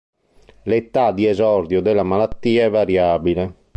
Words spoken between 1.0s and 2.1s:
di esordio della